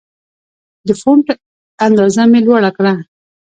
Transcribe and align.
د 0.87 0.89
فونټ 1.01 1.27
اندازه 1.85 2.23
مې 2.31 2.39
لوړه 2.45 2.71
کړه. 2.77 2.93